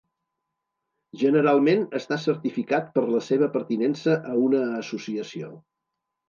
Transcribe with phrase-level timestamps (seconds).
[1.23, 5.53] Generalment està certificat per la seva pertinença a una associació.